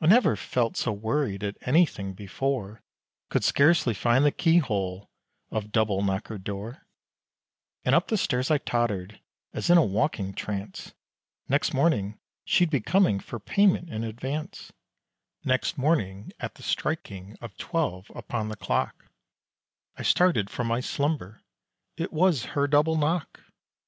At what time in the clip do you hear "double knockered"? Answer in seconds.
5.70-6.42